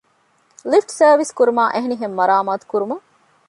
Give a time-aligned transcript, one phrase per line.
[0.71, 3.05] ލިފްޓް ސާރވިސް ކުރުމާއި އެހެނިހެން މަރާމާތު ކުރުމަށް